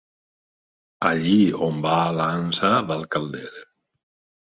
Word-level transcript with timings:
Allí 1.09 1.35
a 1.51 1.61
on 1.69 1.79
va 1.85 2.01
l'ansa 2.23 2.75
va 2.91 3.01
el 3.01 3.09
calder. 3.17 3.47